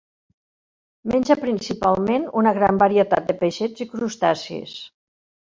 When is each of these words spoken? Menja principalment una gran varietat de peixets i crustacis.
Menja 1.11 1.37
principalment 1.41 2.25
una 2.43 2.53
gran 2.59 2.81
varietat 2.85 3.29
de 3.29 3.39
peixets 3.45 3.87
i 3.87 3.91
crustacis. 3.95 4.77